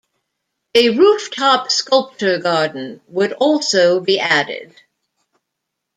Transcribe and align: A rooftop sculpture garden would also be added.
A 0.73 0.89
rooftop 0.97 1.69
sculpture 1.69 2.39
garden 2.39 3.01
would 3.07 3.33
also 3.33 3.99
be 3.99 4.19
added. 4.19 4.73